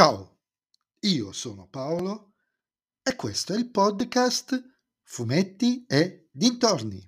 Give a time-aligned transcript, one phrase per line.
[0.00, 0.38] Ciao,
[1.00, 2.32] io sono Paolo
[3.02, 4.58] e questo è il podcast
[5.02, 7.06] Fumetti e Dintorni.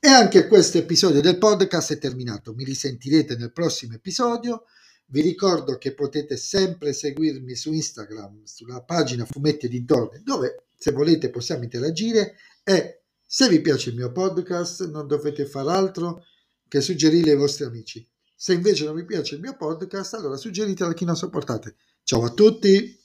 [0.00, 2.54] E anche questo episodio del podcast è terminato.
[2.54, 4.64] Mi risentirete nel prossimo episodio.
[5.06, 10.90] Vi ricordo che potete sempre seguirmi su Instagram, sulla pagina Fumetti e Dintorni, dove se
[10.90, 12.34] volete possiamo interagire
[12.64, 16.24] e se vi piace il mio podcast non dovete fare altro
[16.66, 18.04] che suggerirlo ai vostri amici.
[18.40, 21.74] Se invece non vi piace il mio podcast, allora suggeritelo a chi non sopportate.
[22.04, 22.96] Ciao a tutti!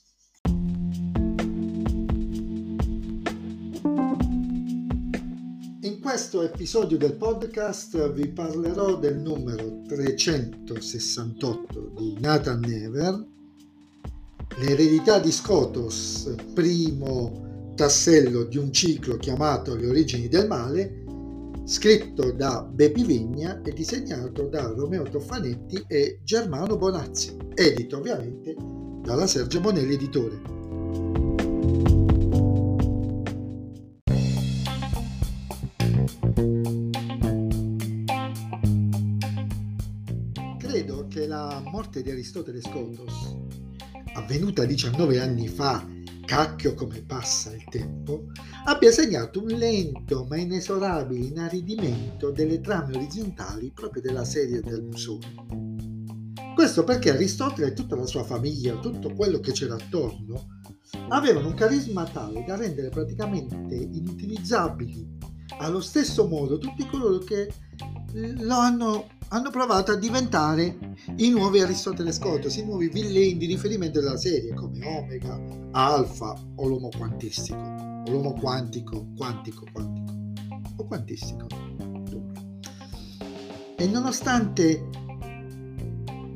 [5.80, 13.26] In questo episodio del podcast vi parlerò del numero 368 di Nathan Never,
[14.58, 21.02] l'eredità di Scotos, primo tassello di un ciclo chiamato Le origini del male,
[21.64, 28.54] scritto da Bepi Vigna e disegnato da Romeo Toffanetti e Germano Bonazzi, edito ovviamente
[29.02, 30.40] dalla Sergio Bonelli Editore.
[40.58, 43.36] Credo che la morte di Aristotele Scotos,
[44.14, 45.93] avvenuta 19 anni fa
[46.24, 48.26] cacchio come passa il tempo,
[48.64, 55.82] abbia segnato un lento ma inesorabile inaridimento delle trame orizzontali proprio della serie del Musone.
[56.54, 60.60] Questo perché Aristotele e tutta la sua famiglia, tutto quello che c'era attorno,
[61.08, 65.18] avevano un carisma tale da rendere praticamente inutilizzabili
[65.58, 67.52] allo stesso modo tutti coloro che
[68.12, 74.00] lo hanno hanno provato a diventare i nuovi Aristotele Scotos, i nuovi villain di riferimento
[74.00, 75.40] della serie come Omega,
[75.72, 80.12] Alfa o l'uomo quantistico, o l'uomo quantico, quantico, quantico
[80.76, 81.46] o quantistico.
[83.76, 84.88] E nonostante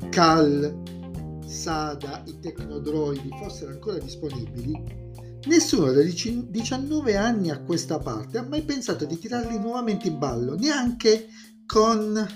[0.09, 0.83] Cal,
[1.45, 5.07] Sada, i tecnodroidi fossero ancora disponibili,
[5.45, 10.55] nessuno da 19 anni a questa parte ha mai pensato di tirarli nuovamente in ballo,
[10.55, 11.27] neanche
[11.65, 12.27] con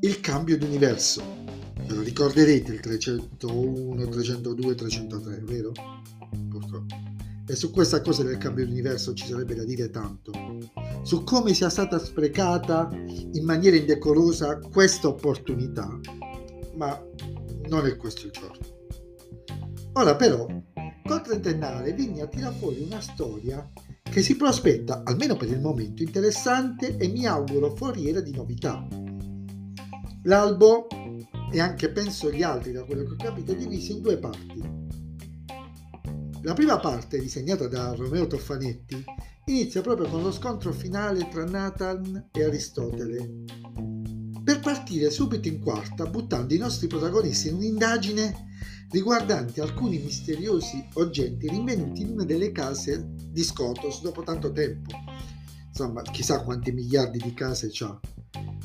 [0.00, 1.22] il cambio d'universo.
[1.86, 5.72] Ve lo ricorderete il 301, 302, 303, vero?
[6.48, 6.94] Purtroppo.
[7.48, 10.32] E su questa cosa del cambio d'universo ci sarebbe da dire tanto.
[11.02, 15.88] Su come sia stata sprecata in maniera indecorosa questa opportunità.
[16.74, 17.00] Ma
[17.68, 18.74] non è questo il giorno.
[19.92, 20.46] Ora però,
[21.04, 23.66] col trentennale Vigna tira fuori una storia
[24.10, 28.86] che si prospetta, almeno per il momento, interessante e mi auguro foriera di novità.
[30.22, 30.86] L'albo
[31.50, 34.84] e anche penso gli altri, da quello che ho capito, è diviso in due parti.
[36.42, 39.04] La prima parte, disegnata da Romeo Toffanetti,
[39.46, 43.44] inizia proprio con lo scontro finale tra Nathan e Aristotele,
[44.66, 48.48] partire subito in quarta buttando i nostri protagonisti in un'indagine
[48.90, 54.90] riguardante alcuni misteriosi oggetti rinvenuti in una delle case di Scotos dopo tanto tempo.
[55.68, 58.00] Insomma, chissà quanti miliardi di case c'ha.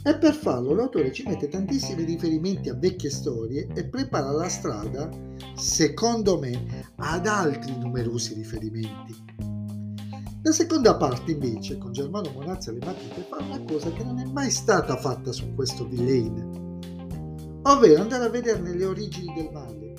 [0.04, 5.08] E per farlo l'autore ci mette tantissimi riferimenti a vecchie storie e prepara la strada,
[5.56, 9.51] secondo me, ad altri numerosi riferimenti.
[10.44, 14.26] La seconda parte invece, con Germano Monazzi alle matite, fa una cosa che non è
[14.26, 19.94] mai stata fatta su questo villain, ovvero andare a vederne le origini del male,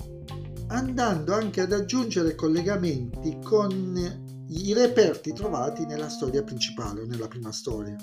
[0.67, 7.51] andando anche ad aggiungere collegamenti con i reperti trovati nella storia principale o nella prima
[7.51, 7.95] storia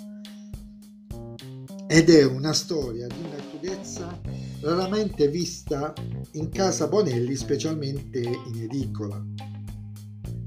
[1.93, 4.21] ed è una storia di una crudezza
[4.61, 5.93] raramente vista
[6.33, 9.21] in casa Bonelli, specialmente in edicola.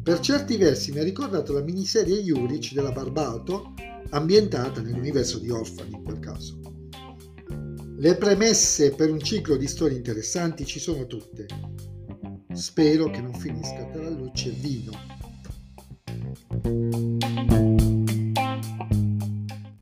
[0.03, 3.74] Per certi versi mi ha ricordato la miniserie Juric della Barbato,
[4.09, 6.59] ambientata nell'universo di Orfani in quel caso.
[7.97, 11.46] Le premesse per un ciclo di storie interessanti ci sono tutte.
[12.52, 14.92] Spero che non finisca tra luce e vino.